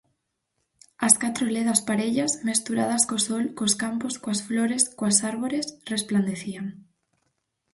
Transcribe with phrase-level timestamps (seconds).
[1.07, 6.65] As catro ledas parellas, mesturadas co sol, cos campos, coas flores, coas árbores, resplandecían.